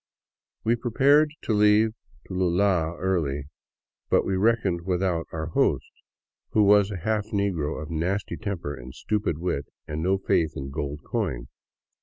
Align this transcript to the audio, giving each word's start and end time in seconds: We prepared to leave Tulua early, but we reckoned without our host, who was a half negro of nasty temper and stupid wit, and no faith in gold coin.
We 0.63 0.75
prepared 0.75 1.31
to 1.43 1.53
leave 1.53 1.91
Tulua 2.27 2.95
early, 2.97 3.43
but 4.09 4.25
we 4.25 4.35
reckoned 4.35 4.81
without 4.81 5.27
our 5.31 5.45
host, 5.49 5.91
who 6.53 6.63
was 6.63 6.89
a 6.89 6.97
half 6.97 7.27
negro 7.27 7.79
of 7.79 7.91
nasty 7.91 8.35
temper 8.35 8.73
and 8.73 8.95
stupid 8.95 9.37
wit, 9.37 9.67
and 9.87 10.01
no 10.01 10.17
faith 10.17 10.53
in 10.55 10.71
gold 10.71 11.03
coin. 11.03 11.49